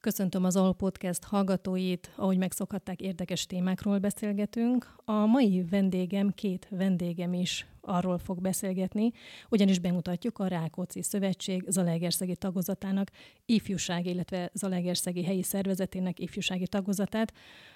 [0.00, 4.94] Köszöntöm az All Podcast hallgatóit, ahogy megszokhatták, érdekes témákról beszélgetünk.
[5.04, 9.12] A mai vendégem, két vendégem is arról fog beszélgetni,
[9.48, 13.10] ugyanis bemutatjuk a Rákóczi Szövetség Zalaegerszegi tagozatának
[13.46, 17.32] ifjúság, illetve Zalaegerszegi helyi szervezetének ifjúsági tagozatát,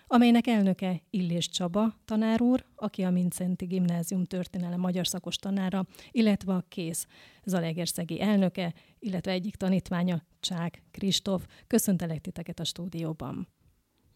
[0.06, 6.54] amelynek elnöke Illés Csaba tanár úr, aki a Mincenti Gimnázium történelem magyar szakos tanára, illetve
[6.54, 7.06] a Kész
[7.44, 11.46] Zalaegerszegi elnöke, illetve egyik tanítványa Csák Kristóf.
[11.66, 13.48] Köszöntelek titeket a stúdióban.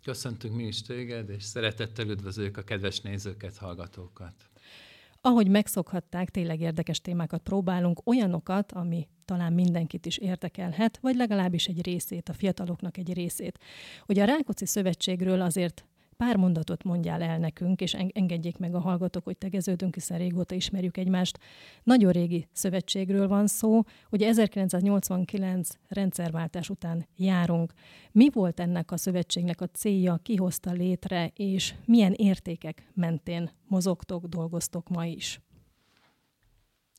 [0.02, 4.34] Köszöntünk mi is téged, és szeretettel üdvözöljük a kedves nézőket, hallgatókat.
[5.20, 11.84] Ahogy megszokhatták, tényleg érdekes témákat próbálunk, olyanokat, ami talán mindenkit is érdekelhet, vagy legalábbis egy
[11.84, 13.58] részét, a fiataloknak egy részét.
[14.06, 15.87] Ugye a Rákóczi Szövetségről azért
[16.18, 20.96] pár mondatot mondjál el nekünk, és engedjék meg a hallgatók, hogy tegeződünk, hiszen régóta ismerjük
[20.96, 21.38] egymást.
[21.82, 27.72] Nagyon régi szövetségről van szó, ugye 1989 rendszerváltás után járunk.
[28.12, 34.24] Mi volt ennek a szövetségnek a célja, ki hozta létre, és milyen értékek mentén mozogtok,
[34.24, 35.40] dolgoztok ma is?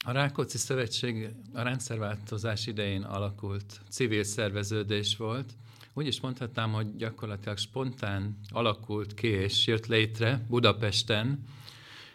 [0.05, 5.53] A Rákóczi Szövetség a rendszerváltozás idején alakult civil szerveződés volt,
[5.99, 11.43] úgy is mondhatnám, hogy gyakorlatilag spontán alakult ki és jött létre Budapesten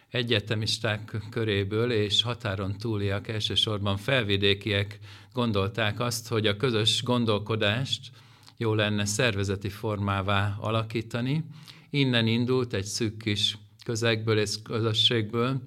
[0.09, 4.99] egyetemisták köréből és határon túliak, elsősorban felvidékiek
[5.33, 8.11] gondolták azt, hogy a közös gondolkodást
[8.57, 11.43] jó lenne szervezeti formává alakítani.
[11.89, 15.61] Innen indult egy szűk kis közegből és közösségből,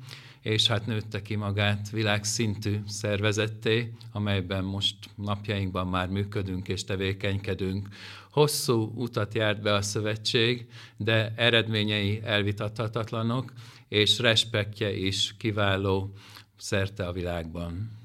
[0.48, 7.88] és hát nőtte ki magát világszintű szervezetté, amelyben most napjainkban már működünk és tevékenykedünk.
[8.30, 13.52] Hosszú utat járt be a szövetség, de eredményei elvitathatatlanok,
[13.88, 16.12] és respektje is kiváló
[16.56, 17.97] szerte a világban.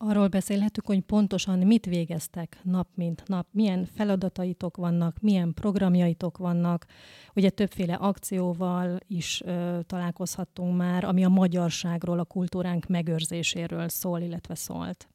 [0.00, 6.86] Arról beszélhetünk, hogy pontosan mit végeztek nap mint nap, milyen feladataitok vannak, milyen programjaitok vannak.
[7.34, 14.54] Ugye többféle akcióval is ö, találkozhattunk már, ami a magyarságról, a kultúránk megőrzéséről szól, illetve
[14.54, 15.08] szólt.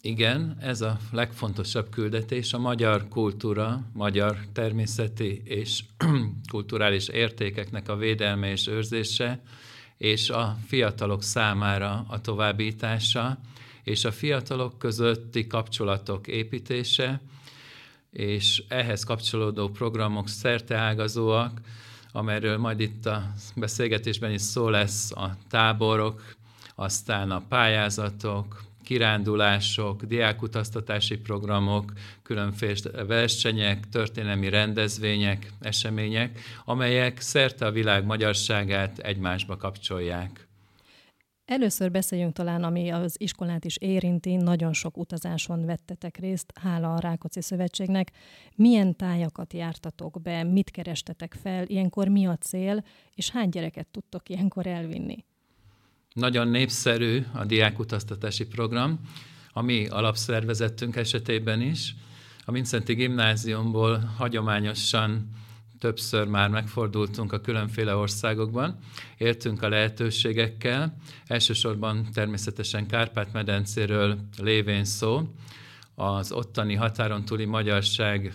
[0.00, 5.84] Igen, ez a legfontosabb küldetés, a magyar kultúra, magyar természeti és
[6.50, 9.42] kulturális értékeknek a védelme és őrzése,
[9.96, 13.38] és a fiatalok számára a továbbítása,
[13.88, 17.20] és a fiatalok közötti kapcsolatok építése,
[18.10, 21.60] és ehhez kapcsolódó programok szerteágazóak,
[22.12, 23.22] amelyről majd itt a
[23.56, 26.34] beszélgetésben is szó lesz, a táborok,
[26.74, 38.04] aztán a pályázatok, kirándulások, diákutaztatási programok, különféle versenyek, történelmi rendezvények, események, amelyek szerte a világ
[38.04, 40.47] magyarságát egymásba kapcsolják.
[41.48, 46.98] Először beszéljünk talán, ami az iskolát is érinti, nagyon sok utazáson vettetek részt, hála a
[46.98, 48.10] Rákóczi Szövetségnek.
[48.54, 54.28] Milyen tájakat jártatok be, mit kerestetek fel, ilyenkor mi a cél, és hány gyereket tudtok
[54.28, 55.24] ilyenkor elvinni?
[56.12, 59.00] Nagyon népszerű a diákutaztatási program,
[59.52, 61.94] a mi alapszervezetünk esetében is.
[62.44, 65.28] A Mincenti Gimnáziumból hagyományosan
[65.78, 68.78] többször már megfordultunk a különféle országokban,
[69.16, 70.96] éltünk a lehetőségekkel,
[71.26, 75.28] elsősorban természetesen Kárpát-medencéről lévén szó,
[75.94, 78.34] az ottani határon túli magyarság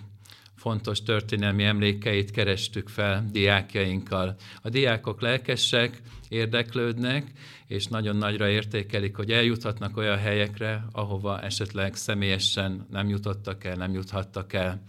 [0.56, 4.36] fontos történelmi emlékeit kerestük fel diákjainkkal.
[4.62, 7.32] A diákok lelkesek, érdeklődnek,
[7.68, 13.94] és nagyon nagyra értékelik, hogy eljuthatnak olyan helyekre, ahova esetleg személyesen nem jutottak el, nem
[13.94, 14.82] juthattak el.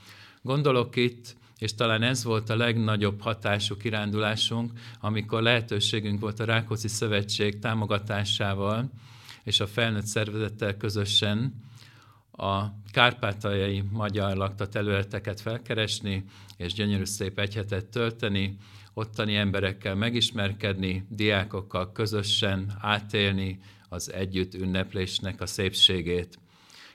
[0.42, 6.88] Gondolok itt és talán ez volt a legnagyobb hatású kirándulásunk, amikor lehetőségünk volt a Rákóczi
[6.88, 8.90] Szövetség támogatásával
[9.44, 11.54] és a felnőtt szervezettel közösen
[12.32, 16.24] a kárpátaljai magyar lakta területeket felkeresni,
[16.56, 18.56] és gyönyörű szép egy tölteni,
[18.94, 23.58] ottani emberekkel megismerkedni, diákokkal közösen átélni
[23.88, 26.38] az együtt ünneplésnek a szépségét.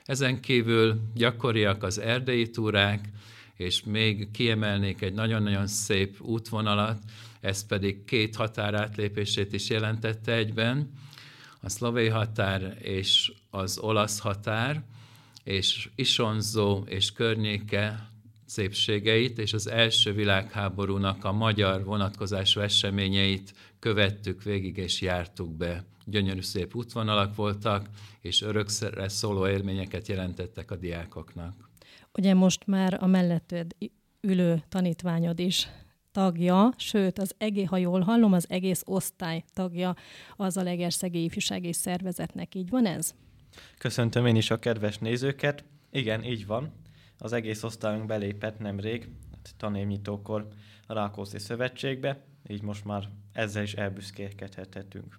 [0.04, 3.08] Ezen kívül gyakoriak az erdei túrák,
[3.60, 7.02] és még kiemelnék egy nagyon-nagyon szép útvonalat,
[7.40, 10.90] ez pedig két határátlépését is jelentette egyben,
[11.60, 14.82] a szlovén határ és az olasz határ,
[15.44, 18.10] és Isonzó és környéke
[18.46, 25.84] szépségeit, és az első világháborúnak a magyar vonatkozású eseményeit követtük végig és jártuk be.
[26.04, 27.88] Gyönyörű szép útvonalak voltak,
[28.20, 31.69] és örökszerre szóló élményeket jelentettek a diákoknak.
[32.18, 33.70] Ugye most már a melletted
[34.20, 35.68] ülő tanítványod is
[36.12, 39.94] tagja, sőt, az egész, ha jól hallom, az egész osztály tagja
[40.36, 42.54] az a Legerszegi Ifjúsági Szervezetnek.
[42.54, 43.14] Így van ez?
[43.78, 45.64] Köszöntöm én is a kedves nézőket.
[45.90, 46.72] Igen, így van.
[47.18, 50.48] Az egész osztályunk belépett nemrég, hát tanévnyitókor
[50.86, 55.18] a Rákóczi Szövetségbe, így most már ezzel is elbüszkélkedhetünk.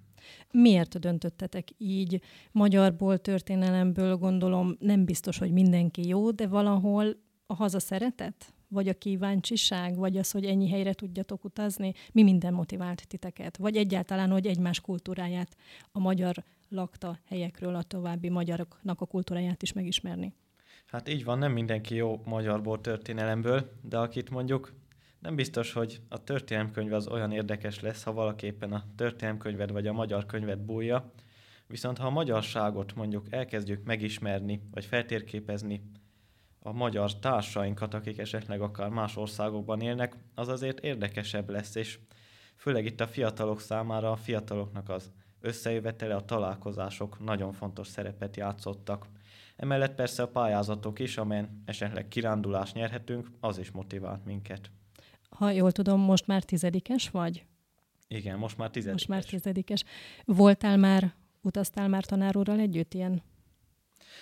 [0.52, 2.22] Miért döntöttetek így?
[2.52, 7.16] Magyarból, történelemből gondolom nem biztos, hogy mindenki jó, de valahol
[7.46, 8.54] a haza szeretet?
[8.68, 9.96] Vagy a kíváncsiság?
[9.96, 11.94] Vagy az, hogy ennyi helyre tudjatok utazni?
[12.12, 13.58] Mi minden motivált titeket?
[13.58, 15.56] Vagy egyáltalán, hogy egymás kultúráját,
[15.92, 20.34] a magyar lakta helyekről a további magyaroknak a kultúráját is megismerni?
[20.86, 24.74] Hát így van, nem mindenki jó magyarból, történelemből, de akit mondjuk
[25.22, 29.88] nem biztos, hogy a történelemkönyv az olyan érdekes lesz, ha valaki éppen a történelemkönyved vagy
[29.88, 31.12] a magyar könyvet bújja,
[31.68, 35.82] viszont ha a magyarságot mondjuk elkezdjük megismerni, vagy feltérképezni
[36.60, 42.00] a magyar társainkat, akik esetleg akár más országokban élnek, az azért érdekesebb lesz, és
[42.56, 49.06] főleg itt a fiatalok számára, a fiataloknak az összejövetele, a találkozások nagyon fontos szerepet játszottak.
[49.56, 54.72] Emellett persze a pályázatok is, amelyen esetleg kirándulást nyerhetünk, az is motivált minket.
[55.38, 57.46] Ha jól tudom, most már tizedikes vagy?
[58.08, 59.08] Igen, most már tizedikes.
[59.08, 59.84] Most már tizedikes.
[60.26, 63.22] Voltál már, utaztál már tanárúrral együtt ilyen?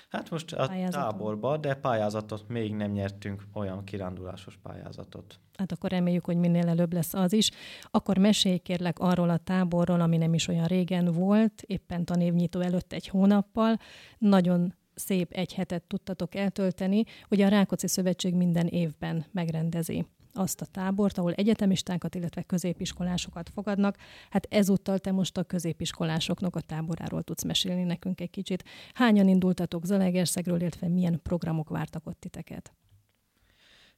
[0.10, 1.10] Hát most a pályázaton.
[1.10, 5.40] táborba, de pályázatot még nem nyertünk, olyan kirándulásos pályázatot.
[5.58, 7.52] Hát akkor reméljük, hogy minél előbb lesz az is.
[7.92, 12.94] Akkor mesélj kérlek arról a táborról, ami nem is olyan régen volt, éppen tanévnyitó előtt
[12.94, 13.78] egy hónappal.
[14.18, 17.04] Nagyon szép egy hetet tudtatok eltölteni.
[17.30, 23.98] Ugye a Rákóczi Szövetség minden évben megrendezi azt a tábort, ahol egyetemistákat, illetve középiskolásokat fogadnak.
[24.30, 28.64] Hát ezúttal te most a középiskolásoknak a táboráról tudsz mesélni nekünk egy kicsit.
[28.94, 32.74] Hányan indultatok Zalaegerszegről, illetve milyen programok vártak ott titeket?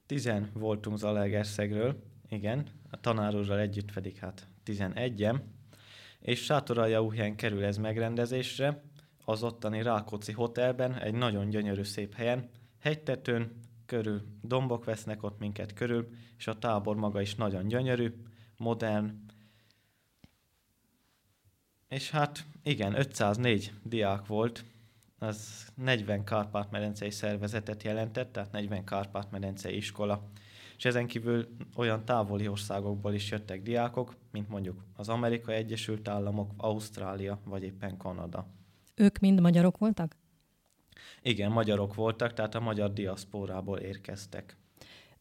[0.05, 5.41] Tizen voltunk Zalaegerszegről, igen, a tanárúrral együtt pedig hát tizenegyem,
[6.19, 8.83] és Sátoraljaújhelyen kerül ez megrendezésre,
[9.25, 12.49] az ottani Rákóczi Hotelben, egy nagyon gyönyörű szép helyen,
[12.79, 13.51] hegytetőn,
[13.91, 18.13] körül dombok vesznek ott minket körül, és a tábor maga is nagyon gyönyörű,
[18.57, 19.25] modern,
[21.87, 24.63] és hát igen, 504 diák volt,
[25.19, 30.29] az 40 Kárpát-medencei szervezetet jelentett, tehát 40 Kárpát-medencei iskola.
[30.77, 36.51] És ezen kívül olyan távoli országokból is jöttek diákok, mint mondjuk az Amerikai Egyesült Államok,
[36.57, 38.47] Ausztrália vagy éppen Kanada.
[38.95, 40.20] Ők mind magyarok voltak?
[41.21, 44.57] Igen, magyarok voltak, tehát a magyar diaszpórából érkeztek.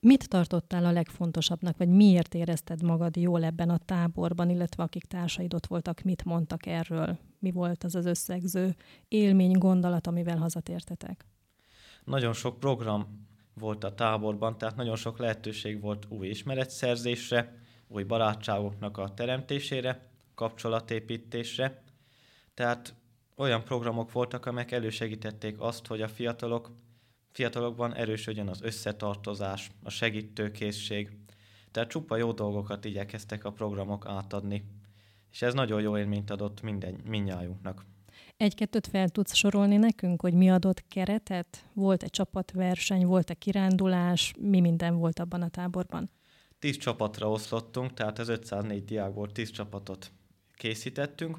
[0.01, 5.55] Mit tartottál a legfontosabbnak, vagy miért érezted magad jól ebben a táborban, illetve akik társaid
[5.55, 7.19] ott voltak, mit mondtak erről?
[7.39, 8.75] Mi volt az az összegző
[9.09, 11.27] élmény, gondolat, amivel hazatértetek?
[12.05, 18.99] Nagyon sok program volt a táborban, tehát nagyon sok lehetőség volt új ismeretszerzésre, új barátságoknak
[18.99, 21.83] a teremtésére, kapcsolatépítésre.
[22.55, 22.95] Tehát
[23.41, 26.71] olyan programok voltak, amelyek elősegítették azt, hogy a fiatalok,
[27.33, 31.11] fiatalokban erősödjön az összetartozás, a segítőkészség.
[31.71, 34.65] Tehát csupa jó dolgokat igyekeztek a programok átadni.
[35.31, 37.85] És ez nagyon jó élményt adott minden, mindnyájunknak.
[38.37, 41.65] Egy-kettőt fel tudsz sorolni nekünk, hogy mi adott keretet?
[41.73, 46.11] Volt egy csapatverseny, volt egy kirándulás, mi minden volt abban a táborban?
[46.59, 50.13] Tíz csapatra oszlottunk, tehát az 504 diákból tíz csapatot
[50.55, 51.39] készítettünk,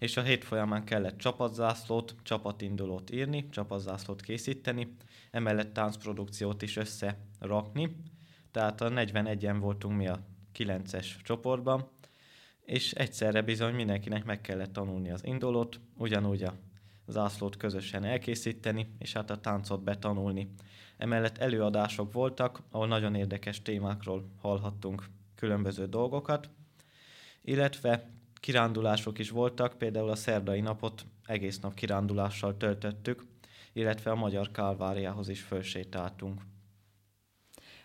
[0.00, 4.96] és a hét folyamán kellett csapatzászlót, csapatindulót írni, csapatzászlót készíteni,
[5.30, 7.96] emellett táncprodukciót is összerakni,
[8.50, 10.20] tehát a 41-en voltunk mi a
[10.58, 11.88] 9-es csoportban,
[12.64, 16.54] és egyszerre bizony mindenkinek meg kellett tanulni az indulót, ugyanúgy a
[17.06, 20.54] zászlót közösen elkészíteni, és hát a táncot betanulni.
[20.96, 26.50] Emellett előadások voltak, ahol nagyon érdekes témákról hallhattunk különböző dolgokat,
[27.42, 28.10] illetve
[28.40, 33.24] kirándulások is voltak, például a szerdai napot egész nap kirándulással töltöttük,
[33.72, 36.40] illetve a Magyar Kálváriához is fölsétáltunk.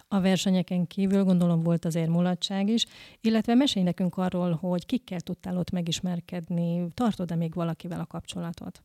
[0.07, 2.85] A versenyeken kívül gondolom volt azért mulatság is,
[3.21, 8.83] illetve mesélj nekünk arról, hogy kikkel tudtál ott megismerkedni, tartod-e még valakivel a kapcsolatot?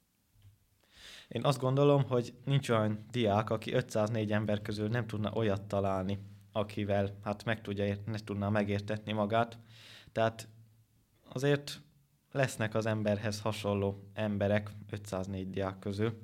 [1.29, 6.19] Én azt gondolom, hogy nincs olyan diák, aki 504 ember közül nem tudna olyat találni,
[6.53, 9.59] akivel hát meg tudja, ne tudná megértetni magát.
[10.13, 10.49] Tehát
[11.33, 11.81] azért
[12.33, 16.19] lesznek az emberhez hasonló emberek 504 diák közül.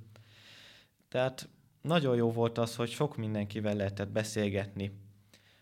[1.09, 1.49] Tehát
[1.81, 5.01] nagyon jó volt az, hogy sok mindenkivel lehetett beszélgetni,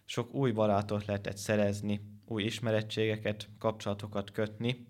[0.04, 4.86] sok új barátot lehetett szerezni, új ismerettségeket, kapcsolatokat kötni.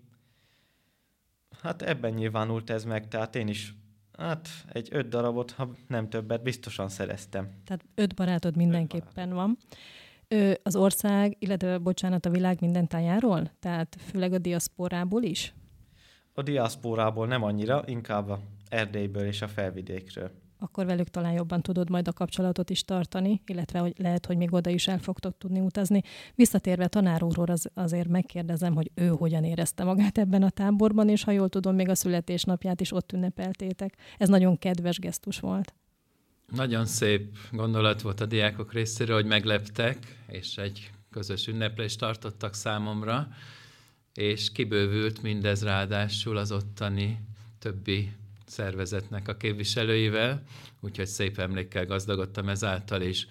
[1.61, 3.73] Hát ebben nyilvánult ez meg, tehát én is
[4.17, 7.49] hát egy öt darabot, ha nem többet, biztosan szereztem.
[7.63, 9.33] Tehát öt barátod mindenképpen öt barát.
[9.33, 9.57] van.
[10.63, 13.51] Az ország, illetve bocsánat, a világ minden tájáról?
[13.59, 15.53] Tehát főleg a diaszporából is?
[16.33, 18.39] A diaszporából nem annyira, inkább a
[18.69, 20.31] Erdélyből és a felvidékről.
[20.59, 24.53] akkor velük talán jobban tudod majd a kapcsolatot is tartani, illetve hogy lehet, hogy még
[24.53, 26.01] oda is el fogtok tudni utazni.
[26.35, 31.23] Visszatérve tanár úrról az, azért megkérdezem, hogy ő hogyan érezte magát ebben a táborban, és
[31.23, 33.95] ha jól tudom, még a születésnapját is ott ünnepeltétek.
[34.17, 35.73] Ez nagyon kedves gesztus volt.
[36.51, 43.27] Nagyon szép gondolat volt a diákok részéről, hogy megleptek, és egy közös ünneplést tartottak számomra,
[44.13, 47.19] és kibővült mindez ráadásul az ottani
[47.59, 48.11] többi
[48.45, 50.43] szervezetnek a képviselőivel,
[50.79, 53.27] úgyhogy szép emlékkel gazdagodtam ezáltal is.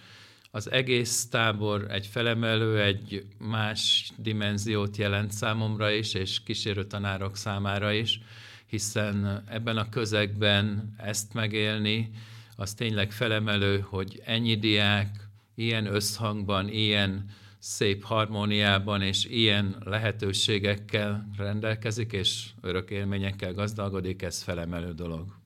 [0.50, 7.92] Az egész tábor egy felemelő, egy más dimenziót jelent számomra is, és kísérő tanárok számára
[7.92, 8.20] is,
[8.66, 12.10] hiszen ebben a közegben ezt megélni,
[12.56, 22.12] az tényleg felemelő, hogy ennyi diák ilyen összhangban, ilyen szép harmóniában és ilyen lehetőségekkel rendelkezik,
[22.12, 25.42] és örök élményekkel gazdagodik, ez felemelő dolog.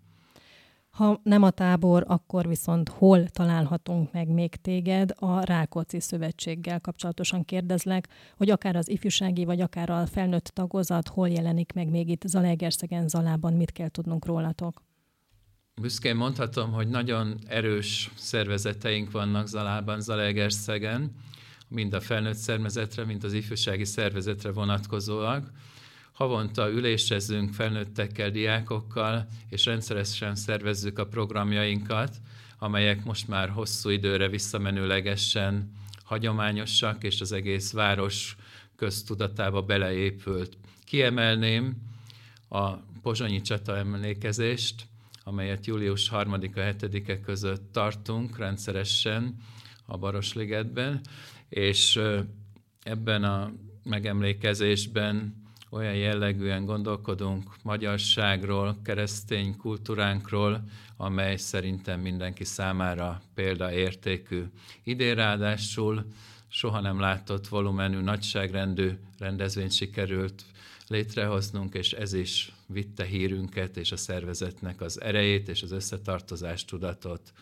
[0.91, 5.13] Ha nem a tábor, akkor viszont hol találhatunk meg még téged?
[5.17, 11.29] A Rákóczi Szövetséggel kapcsolatosan kérdezlek, hogy akár az ifjúsági, vagy akár a felnőtt tagozat hol
[11.29, 14.83] jelenik meg még itt Zalaegerszegen, Zalában, mit kell tudnunk rólatok?
[15.81, 21.15] Büszkén mondhatom, hogy nagyon erős szervezeteink vannak Zalában, Zalaegerszegen,
[21.69, 25.51] mind a felnőtt szervezetre, mind az ifjúsági szervezetre vonatkozóak.
[26.13, 32.17] Havonta ülésezünk felnőttekkel, diákokkal, és rendszeresen szervezzük a programjainkat,
[32.59, 35.73] amelyek most már hosszú időre visszamenőlegesen
[36.05, 38.37] hagyományosak, és az egész város
[38.77, 40.57] köztudatába beleépült.
[40.85, 41.77] Kiemelném
[42.49, 42.71] a
[43.03, 44.87] pozsonyi csata emlékezést,
[45.29, 49.37] amelyet július 3-a 7-e között tartunk rendszeresen
[49.87, 51.01] a Barosligetben,
[51.49, 52.01] és
[52.83, 53.53] ebben a
[53.85, 60.63] megemlékezésben olyan jellegűen gondolkodunk magyarságról, keresztény kultúránkról,
[60.97, 64.43] amely szerintem mindenki számára példaértékű.
[64.83, 66.07] Idén ráadásul
[66.49, 70.45] soha nem látott volumenű, nagyságrendű rendezvényt sikerült
[70.89, 77.33] létrehoznunk, és ez is vitte hírünket és a szervezetnek az erejét és az összetartozás tudatot.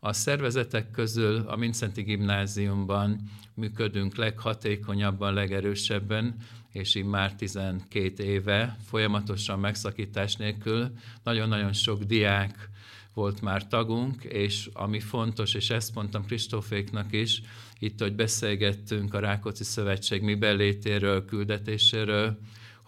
[0.00, 6.36] A szervezetek közül a Mincenti Gimnáziumban működünk leghatékonyabban, legerősebben,
[6.72, 10.90] és így már 12 éve folyamatosan megszakítás nélkül.
[11.22, 12.68] Nagyon-nagyon sok diák
[13.14, 17.42] volt már tagunk, és ami fontos, és ezt mondtam Kristóféknak is,
[17.78, 22.38] itt, hogy beszélgettünk a Rákóczi Szövetség mi belétéről, küldetéséről,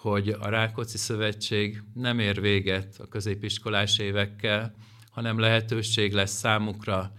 [0.01, 4.75] hogy a Rákóczi Szövetség nem ér véget a középiskolás évekkel,
[5.11, 7.13] hanem lehetőség lesz számukra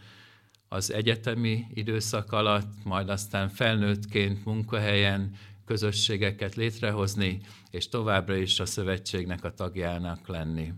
[0.67, 5.35] az egyetemi időszak alatt, majd aztán felnőttként munkahelyen
[5.65, 7.39] közösségeket létrehozni,
[7.71, 10.73] és továbbra is a szövetségnek a tagjának lenni.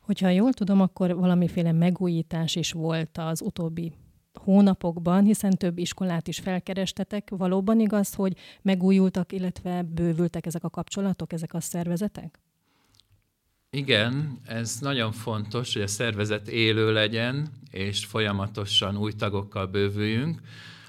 [0.00, 3.92] Hogyha jól tudom, akkor valamiféle megújítás is volt az utóbbi
[4.38, 7.28] hónapokban, hiszen több iskolát is felkerestetek.
[7.30, 12.38] Valóban igaz, hogy megújultak, illetve bővültek ezek a kapcsolatok, ezek a szervezetek?
[13.70, 20.40] Igen, ez nagyon fontos, hogy a szervezet élő legyen, és folyamatosan új tagokkal bővüljünk.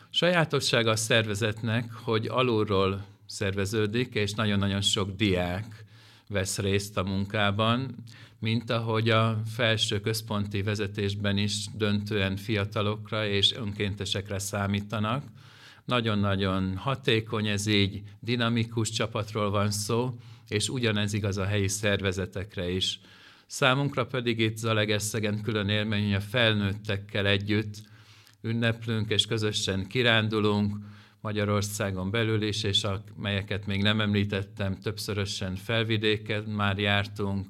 [0.10, 5.86] Sajátossága a szervezetnek, hogy alulról szerveződik, és nagyon-nagyon sok diák
[6.28, 7.96] vesz részt a munkában,
[8.40, 15.24] mint ahogy a felső központi vezetésben is döntően fiatalokra és önkéntesekre számítanak.
[15.86, 20.18] Nagyon-nagyon hatékony ez így, dinamikus csapatról van szó,
[20.48, 23.00] és ugyanez igaz a helyi szervezetekre is.
[23.46, 27.76] Számunkra pedig itt Zalegesszegen külön élmény, hogy a felnőttekkel együtt
[28.42, 30.76] ünneplünk és közösen kirándulunk,
[31.22, 37.48] Magyarországon belül is, és a, melyeket még nem említettem, többszörösen felvidéken már jártunk,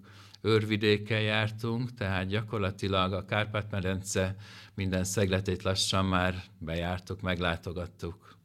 [0.47, 4.35] őrvidéken jártunk, tehát gyakorlatilag a Kárpát-medence
[4.73, 8.35] minden szegletét lassan már bejártuk, meglátogattuk.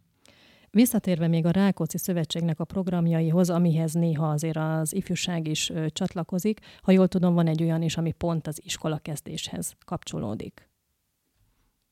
[0.71, 6.93] Visszatérve még a Rákóczi Szövetségnek a programjaihoz, amihez néha azért az ifjúság is csatlakozik, ha
[6.93, 10.71] jól tudom, van egy olyan is, ami pont az iskola kezdéshez kapcsolódik.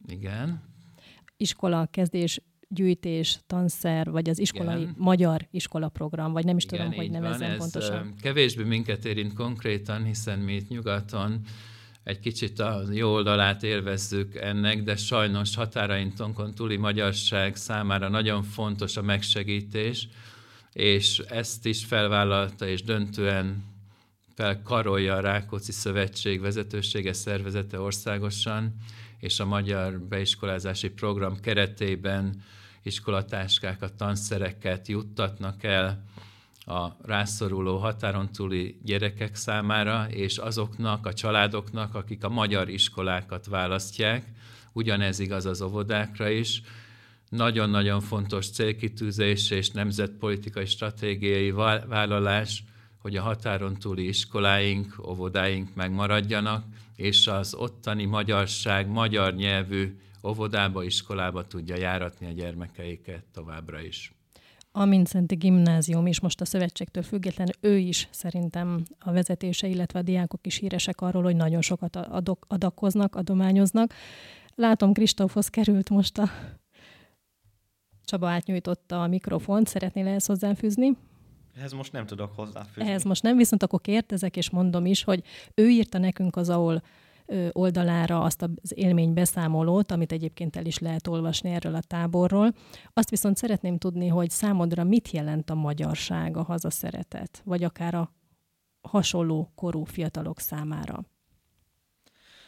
[0.07, 0.63] Igen.
[1.37, 2.41] Iskola kezdés
[2.75, 4.95] gyűjtés, tanszer, vagy az iskolai Igen.
[4.97, 7.59] magyar iskolaprogram, vagy nem is Igen, tudom, hogy nevezzem van.
[7.59, 8.15] pontosan.
[8.23, 11.41] Kevésbé minket érint konkrétan, hiszen mi itt nyugaton
[12.05, 18.97] egy kicsit a jó oldalát élvezzük ennek, de sajnos határainkon túli magyarság számára nagyon fontos
[18.97, 20.09] a megsegítés,
[20.73, 23.65] és ezt is felvállalta és döntően
[24.35, 28.75] felkarolja a Rákóczi Szövetség vezetősége szervezete országosan,
[29.19, 32.43] és a Magyar Beiskolázási Program keretében
[32.83, 36.05] iskolatáskákat, tanszereket juttatnak el
[36.71, 44.25] a rászoruló határon túli gyerekek számára, és azoknak a családoknak, akik a magyar iskolákat választják.
[44.73, 46.63] Ugyanez igaz az óvodákra is.
[47.29, 51.51] Nagyon-nagyon fontos célkitűzés és nemzetpolitikai stratégiai
[51.87, 52.65] vállalás,
[52.99, 56.65] hogy a határon túli iskoláink, óvodáink megmaradjanak,
[56.97, 64.15] és az ottani magyarság, magyar nyelvű óvodába, iskolába tudja járatni a gyermekeiket továbbra is.
[64.73, 70.03] A Mincenti Gimnázium is most a szövetségtől független, ő is szerintem a vezetése, illetve a
[70.03, 73.95] diákok is híresek arról, hogy nagyon sokat adok, adakoznak, adományoznak.
[74.55, 76.31] Látom, Kristófhoz került most a
[78.05, 80.97] Csaba átnyújtotta a mikrofont, szeretnél ehhez hozzáfűzni?
[81.57, 82.89] Ehhez most nem tudok hozzáfűzni.
[82.89, 85.23] Ehhez most nem, viszont akkor kérdezek, és mondom is, hogy
[85.55, 86.83] ő írta nekünk az ahol
[87.53, 92.55] oldalára azt az élménybeszámolót, amit egyébként el is lehet olvasni erről a táborról.
[92.93, 98.13] Azt viszont szeretném tudni, hogy számodra mit jelent a magyarság, a hazaszeretet, vagy akár a
[98.81, 101.05] hasonló korú fiatalok számára?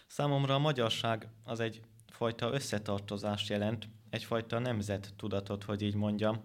[0.07, 6.41] Számomra a magyarság az egy fajta összetartozást jelent, egyfajta nemzet tudatot, hogy így mondjam.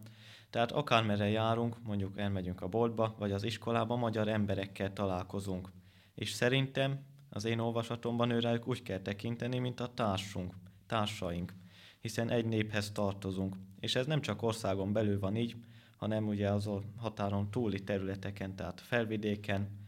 [0.49, 5.71] Tehát akármerre járunk, mondjuk elmegyünk a boltba, vagy az iskolába, magyar emberekkel találkozunk.
[6.15, 10.53] És szerintem az én olvasatomban őrájuk úgy kell tekinteni, mint a társunk,
[10.87, 11.53] társaink,
[11.99, 13.55] hiszen egy néphez tartozunk.
[13.79, 15.55] És ez nem csak országon belül van így,
[15.97, 19.85] hanem ugye az határon túli területeken, tehát felvidéken,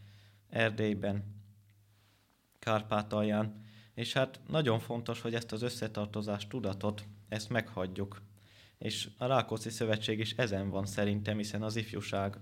[0.50, 1.24] Erdélyben,
[2.60, 3.64] Kárpátalján.
[3.94, 8.22] És hát nagyon fontos, hogy ezt az összetartozás tudatot, ezt meghagyjuk.
[8.78, 12.38] És a Rákóczi Szövetség is ezen van szerintem, hiszen az ifjúság,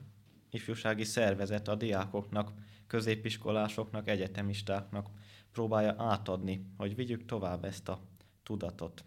[0.57, 2.51] ifjúsági szervezet a diákoknak
[2.87, 5.07] középiskolásoknak, egyetemistáknak
[5.51, 7.99] próbálja átadni, hogy vigyük tovább ezt a
[8.43, 9.03] tudatot.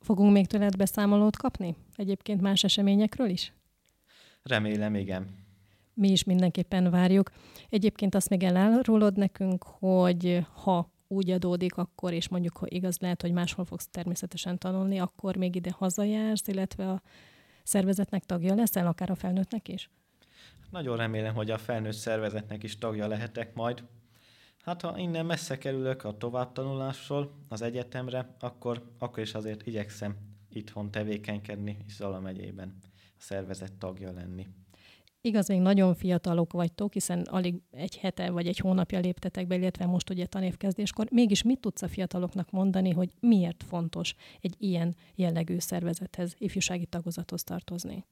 [0.00, 1.76] Fogunk még tőled beszámolót kapni?
[1.94, 3.52] Egyébként más eseményekről is?
[4.42, 5.26] Remélem, igen.
[5.94, 7.30] Mi is mindenképpen várjuk.
[7.68, 13.22] Egyébként azt még elárulod nekünk, hogy ha úgy adódik, akkor, és mondjuk, hogy igaz lehet,
[13.22, 17.02] hogy máshol fogsz természetesen tanulni, akkor még ide hazajársz, illetve a
[17.62, 19.90] szervezetnek tagja leszel, akár a felnőttnek is?
[20.70, 23.84] Nagyon remélem, hogy a felnőtt szervezetnek is tagja lehetek majd.
[24.60, 30.16] Hát ha innen messze kerülök a továbbtanulásról az egyetemre, akkor, akkor is azért igyekszem
[30.50, 34.46] itthon tevékenykedni, Zala megyében a szervezet tagja lenni.
[35.20, 39.86] Igaz, még nagyon fiatalok vagytok, hiszen alig egy hete vagy egy hónapja léptetek be, illetve
[39.86, 41.06] most ugye tanévkezdéskor.
[41.10, 47.44] Mégis mit tudsz a fiataloknak mondani, hogy miért fontos egy ilyen jellegű szervezethez, ifjúsági tagozathoz
[47.44, 48.04] tartozni?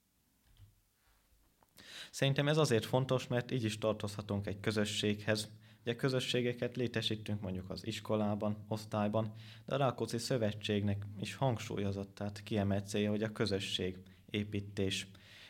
[2.10, 5.50] Szerintem ez azért fontos, mert így is tartozhatunk egy közösséghez.
[5.82, 9.32] Ugye közösségeket létesítünk mondjuk az iskolában, osztályban,
[9.66, 13.96] de a Rákóczi Szövetségnek is hangsúlyozott, tehát kiemelt célja, hogy a közösség
[14.30, 15.06] építés.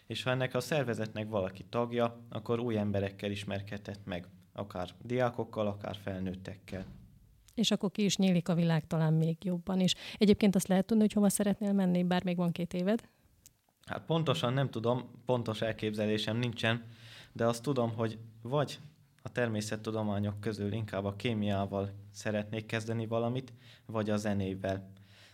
[0.06, 5.96] És ha ennek a szervezetnek valaki tagja, akkor új emberekkel ismerkedhet meg, akár diákokkal, akár
[6.02, 6.86] felnőttekkel.
[7.54, 9.94] És akkor ki is nyílik a világ talán még jobban is.
[10.18, 13.08] Egyébként azt lehet tudni, hogy hova szeretnél menni, bár még van két éved?
[13.90, 16.84] Hát pontosan nem tudom, pontos elképzelésem nincsen,
[17.32, 18.78] de azt tudom, hogy vagy
[19.22, 23.52] a természettudományok közül inkább a kémiával szeretnék kezdeni valamit,
[23.86, 24.90] vagy a zenével.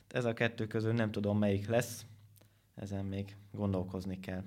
[0.09, 2.07] Ez a kettő közül nem tudom, melyik lesz,
[2.75, 4.43] ezen még gondolkozni kell.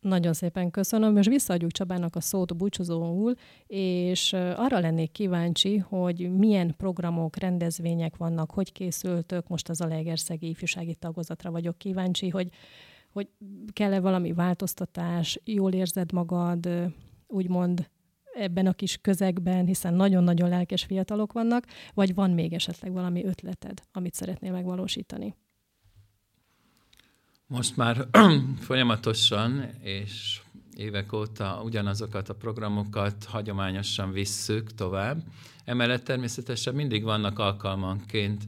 [0.00, 1.12] Nagyon szépen köszönöm.
[1.12, 3.34] Most visszaadjuk Csabának a szót búcsúzóul,
[3.66, 9.48] és arra lennék kíváncsi, hogy milyen programok, rendezvények vannak, hogy készültök.
[9.48, 12.50] Most az a Legerszegi ifjúsági tagozatra vagyok kíváncsi, hogy
[13.18, 13.28] hogy
[13.72, 16.68] kell-e valami változtatás, jól érzed magad,
[17.26, 17.88] úgymond
[18.34, 23.82] ebben a kis közegben, hiszen nagyon-nagyon lelkes fiatalok vannak, vagy van még esetleg valami ötleted,
[23.92, 25.34] amit szeretnél megvalósítani?
[27.46, 28.08] Most már
[28.68, 30.40] folyamatosan és
[30.76, 35.22] évek óta ugyanazokat a programokat hagyományosan visszük tovább.
[35.64, 38.42] Emellett természetesen mindig vannak alkalmanként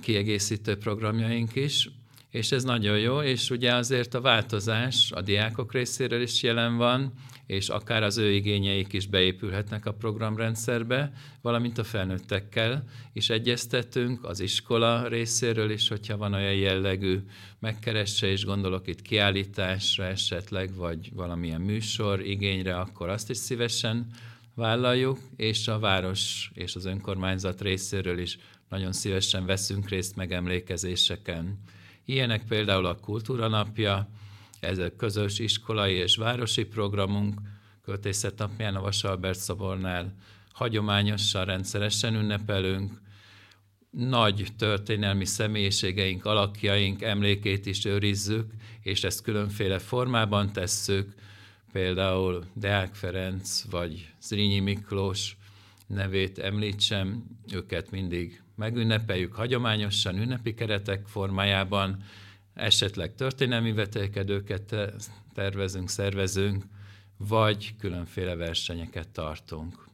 [0.00, 1.90] kiegészítő programjaink is
[2.30, 7.12] és ez nagyon jó, és ugye azért a változás a diákok részéről is jelen van,
[7.46, 11.12] és akár az ő igényeik is beépülhetnek a programrendszerbe,
[11.42, 17.18] valamint a felnőttekkel is egyeztetünk, az iskola részéről is, hogyha van olyan jellegű
[17.58, 24.06] megkeresse, és gondolok itt kiállításra esetleg, vagy valamilyen műsor igényre, akkor azt is szívesen
[24.54, 31.58] vállaljuk, és a város és az önkormányzat részéről is nagyon szívesen veszünk részt megemlékezéseken.
[32.08, 34.08] Ilyenek például a Kultúra Napja,
[34.60, 37.40] ez a közös iskolai és városi programunk,
[37.82, 40.14] Költészet napján a Vasalbert szobornál
[40.52, 43.00] hagyományosan, rendszeresen ünnepelünk,
[43.90, 51.14] nagy történelmi személyiségeink, alakjaink emlékét is őrizzük, és ezt különféle formában tesszük,
[51.72, 55.36] például Deák Ferenc vagy Zrínyi Miklós
[55.86, 62.02] nevét említsem, őket mindig megünnepeljük hagyományosan, ünnepi keretek formájában,
[62.54, 64.74] esetleg történelmi vetélkedőket
[65.34, 66.64] tervezünk, szervezünk,
[67.16, 69.84] vagy különféle versenyeket tartunk.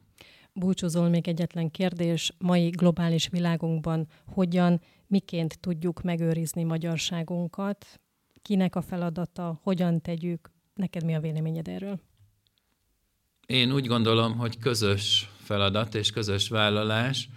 [0.53, 8.01] Búcsúzol még egyetlen kérdés, mai globális világunkban hogyan, miként tudjuk megőrizni magyarságunkat,
[8.43, 12.01] kinek a feladata, hogyan tegyük, neked mi a véleményed erről?
[13.47, 17.29] Én úgy gondolom, hogy közös feladat és közös vállalás,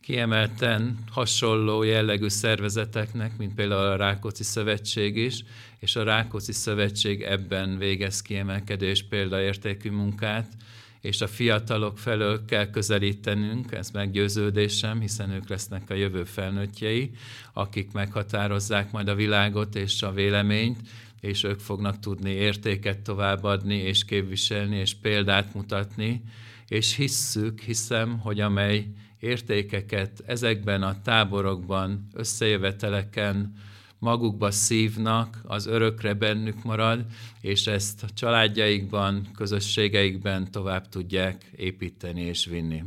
[0.00, 5.44] kiemelten hasonló jellegű szervezeteknek, mint például a Rákóczi Szövetség is,
[5.78, 10.52] és a Rákóczi Szövetség ebben végez kiemelkedés példaértékű munkát,
[11.00, 17.10] és a fiatalok felől kell közelítenünk, ez meggyőződésem, hiszen ők lesznek a jövő felnőttjei,
[17.52, 20.78] akik meghatározzák majd a világot és a véleményt,
[21.20, 26.22] és ők fognak tudni értéket továbbadni, és képviselni, és példát mutatni,
[26.68, 28.86] és hisszük, hiszem, hogy amely
[29.20, 33.52] értékeket ezekben a táborokban, összejöveteleken
[33.98, 37.04] magukba szívnak, az örökre bennük marad,
[37.40, 42.82] és ezt a családjaikban, közösségeikben tovább tudják építeni és vinni.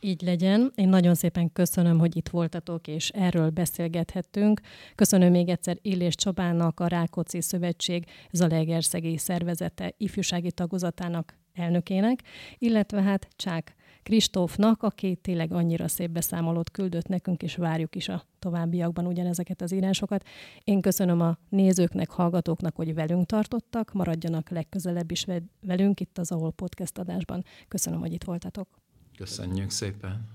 [0.00, 0.72] Így legyen.
[0.74, 4.60] Én nagyon szépen köszönöm, hogy itt voltatok, és erről beszélgethettünk.
[4.94, 12.18] Köszönöm még egyszer Illés Csabának, a Rákóczi Szövetség Zalegerszegi szervezete ifjúsági tagozatának elnökének,
[12.58, 13.74] illetve hát Csák
[14.04, 19.72] Kristófnak, aki tényleg annyira szép beszámolót küldött nekünk, és várjuk is a továbbiakban ugyanezeket az
[19.72, 20.26] írásokat.
[20.64, 25.26] Én köszönöm a nézőknek, hallgatóknak, hogy velünk tartottak, maradjanak legközelebb is
[25.60, 27.44] velünk itt az Ahol Podcast adásban.
[27.68, 28.68] Köszönöm, hogy itt voltatok.
[29.16, 30.33] Köszönjük szépen!